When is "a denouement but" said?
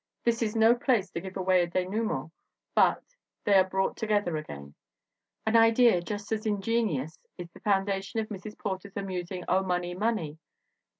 1.61-3.03